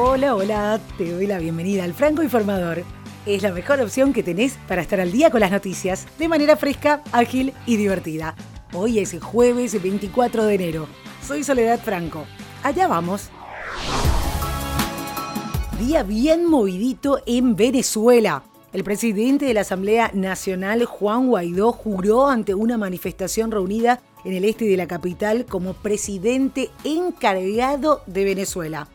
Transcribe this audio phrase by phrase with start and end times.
[0.00, 2.84] Hola, hola, te doy la bienvenida al Franco Informador.
[3.26, 6.56] Es la mejor opción que tenés para estar al día con las noticias de manera
[6.56, 8.36] fresca, ágil y divertida.
[8.72, 10.86] Hoy es jueves 24 de enero.
[11.20, 12.26] Soy Soledad Franco.
[12.62, 13.30] Allá vamos.
[15.80, 18.44] Día bien movidito en Venezuela.
[18.72, 24.44] El presidente de la Asamblea Nacional, Juan Guaidó, juró ante una manifestación reunida en el
[24.44, 28.86] este de la capital como presidente encargado de Venezuela.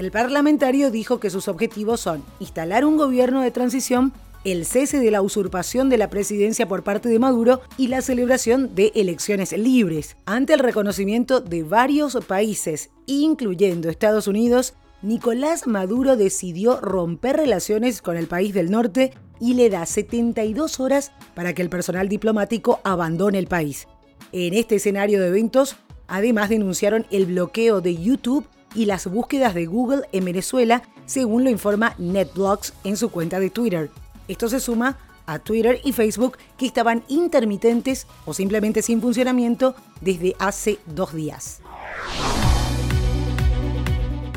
[0.00, 4.14] El parlamentario dijo que sus objetivos son instalar un gobierno de transición,
[4.44, 8.74] el cese de la usurpación de la presidencia por parte de Maduro y la celebración
[8.74, 10.16] de elecciones libres.
[10.24, 18.16] Ante el reconocimiento de varios países, incluyendo Estados Unidos, Nicolás Maduro decidió romper relaciones con
[18.16, 23.38] el país del norte y le da 72 horas para que el personal diplomático abandone
[23.38, 23.86] el país.
[24.32, 25.76] En este escenario de eventos,
[26.08, 31.50] además denunciaron el bloqueo de YouTube y las búsquedas de Google en Venezuela, según lo
[31.50, 33.90] informa NetBlocks en su cuenta de Twitter.
[34.28, 40.34] Esto se suma a Twitter y Facebook que estaban intermitentes o simplemente sin funcionamiento desde
[40.38, 41.60] hace dos días.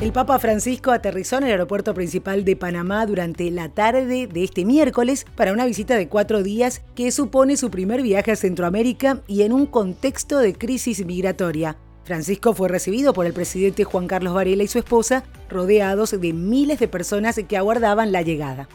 [0.00, 4.64] El Papa Francisco aterrizó en el aeropuerto principal de Panamá durante la tarde de este
[4.64, 9.42] miércoles para una visita de cuatro días que supone su primer viaje a Centroamérica y
[9.42, 11.78] en un contexto de crisis migratoria.
[12.04, 16.78] Francisco fue recibido por el presidente Juan Carlos Varela y su esposa, rodeados de miles
[16.78, 18.68] de personas que aguardaban la llegada.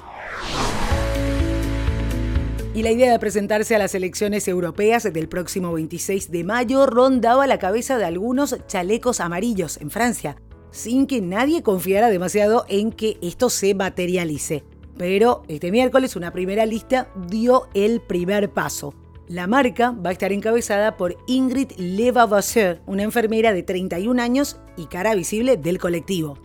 [2.74, 7.46] Y la idea de presentarse a las elecciones europeas del próximo 26 de mayo rondaba
[7.46, 10.38] la cabeza de algunos chalecos amarillos en Francia,
[10.72, 14.64] sin que nadie confiara demasiado en que esto se materialice.
[14.98, 18.94] Pero este miércoles una primera lista dio el primer paso.
[19.30, 24.88] La marca va a estar encabezada por Ingrid Levavasseur, una enfermera de 31 años y
[24.88, 26.40] cara visible del colectivo.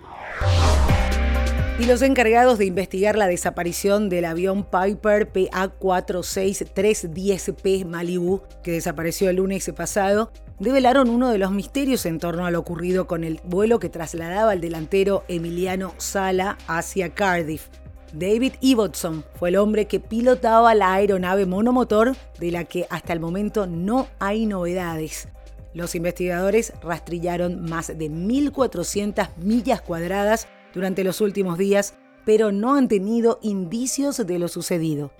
[1.78, 9.36] Y los encargados de investigar la desaparición del avión Piper PA46310P Malibu, que desapareció el
[9.36, 13.78] lunes pasado, develaron uno de los misterios en torno a lo ocurrido con el vuelo
[13.78, 17.70] que trasladaba al delantero Emiliano Sala hacia Cardiff.
[18.16, 23.18] David Ibbotson fue el hombre que pilotaba la aeronave monomotor de la que hasta el
[23.18, 25.26] momento no hay novedades.
[25.72, 32.86] Los investigadores rastrillaron más de 1.400 millas cuadradas durante los últimos días, pero no han
[32.86, 35.10] tenido indicios de lo sucedido.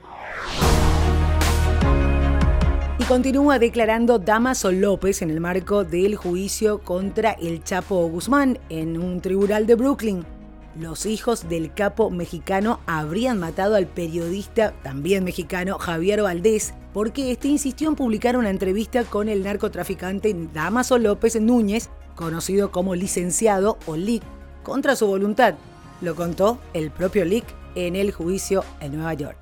[3.00, 9.02] Y continúa declarando Damaso López en el marco del juicio contra el Chapo Guzmán en
[9.02, 10.24] un tribunal de Brooklyn.
[10.78, 17.46] Los hijos del capo mexicano habrían matado al periodista, también mexicano, Javier Valdés, porque este
[17.46, 23.96] insistió en publicar una entrevista con el narcotraficante Damaso López Núñez, conocido como licenciado o
[23.96, 24.24] LIC,
[24.64, 25.54] contra su voluntad.
[26.00, 27.44] Lo contó el propio LIC
[27.76, 29.36] en el juicio en Nueva York.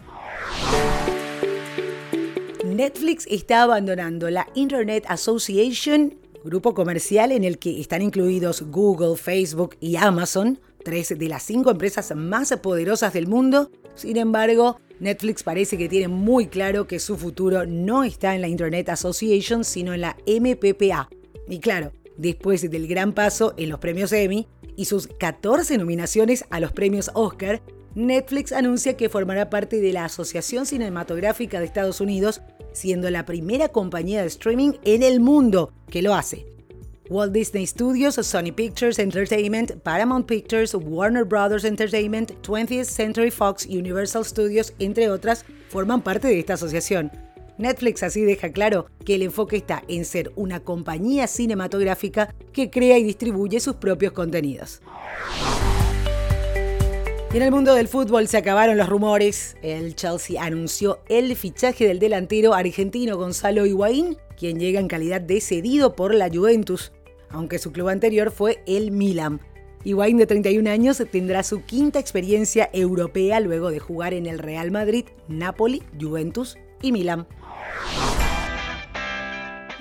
[2.63, 6.15] Netflix está abandonando la Internet Association,
[6.45, 11.71] grupo comercial en el que están incluidos Google, Facebook y Amazon, tres de las cinco
[11.71, 13.71] empresas más poderosas del mundo.
[13.95, 18.49] Sin embargo, Netflix parece que tiene muy claro que su futuro no está en la
[18.49, 21.09] Internet Association, sino en la MPPA.
[21.49, 26.61] Y claro, después del gran paso en los premios Emmy y sus 14 nominaciones a
[26.61, 27.63] los premios Oscar,
[27.95, 32.41] Netflix anuncia que formará parte de la Asociación Cinematográfica de Estados Unidos,
[32.73, 36.52] siendo la primera compañía de streaming en el mundo que lo hace.
[37.13, 44.25] Walt Disney Studios, Sony Pictures Entertainment, Paramount Pictures, Warner Brothers Entertainment, 20th Century Fox, Universal
[44.25, 47.13] Studios, entre otras, forman parte de esta asociación.
[47.59, 52.97] Netflix así deja claro que el enfoque está en ser una compañía cinematográfica que crea
[52.97, 54.81] y distribuye sus propios contenidos.
[57.31, 59.57] Y en el mundo del fútbol se acabaron los rumores.
[59.63, 65.43] El Chelsea anunció el fichaje del delantero argentino Gonzalo Higuaín, quien llega en calidad de
[65.43, 66.91] cedido por la Juventus
[67.33, 69.41] aunque su club anterior fue el Milan.
[69.85, 74.71] Higuaín de 31 años tendrá su quinta experiencia europea luego de jugar en el Real
[74.71, 77.27] Madrid, Napoli, Juventus y Milan.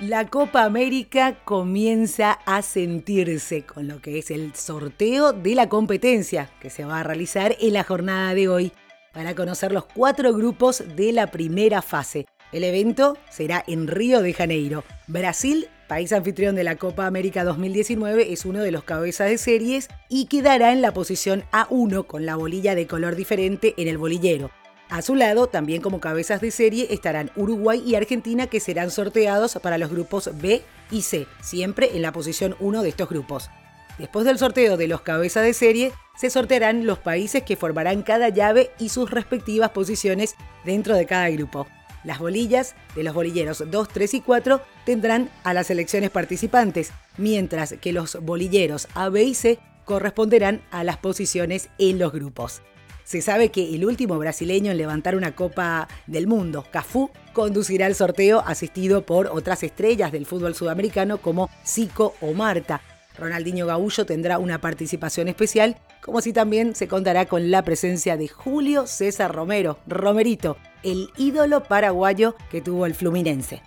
[0.00, 6.50] La Copa América comienza a sentirse con lo que es el sorteo de la competencia
[6.60, 8.72] que se va a realizar en la jornada de hoy
[9.12, 12.26] para conocer los cuatro grupos de la primera fase.
[12.50, 14.82] El evento será en Río de Janeiro.
[15.06, 19.88] Brasil país anfitrión de la Copa América 2019, es uno de los cabezas de series
[20.08, 24.50] y quedará en la posición A1 con la bolilla de color diferente en el bolillero.
[24.88, 29.58] A su lado, también como cabezas de serie, estarán Uruguay y Argentina que serán sorteados
[29.62, 33.50] para los grupos B y C, siempre en la posición 1 de estos grupos.
[33.98, 38.30] Después del sorteo de los cabezas de serie, se sortearán los países que formarán cada
[38.30, 41.66] llave y sus respectivas posiciones dentro de cada grupo.
[42.04, 47.74] Las bolillas de los bolilleros 2, 3 y 4 tendrán a las selecciones participantes, mientras
[47.80, 52.62] que los bolilleros A, B y C corresponderán a las posiciones en los grupos.
[53.04, 57.94] Se sabe que el último brasileño en levantar una Copa del Mundo, Cafú, conducirá el
[57.94, 62.80] sorteo asistido por otras estrellas del fútbol sudamericano como Zico o Marta.
[63.18, 68.28] Ronaldinho Gaullo tendrá una participación especial, como si también se contará con la presencia de
[68.28, 73.62] Julio César Romero, Romerito, el ídolo paraguayo que tuvo el Fluminense.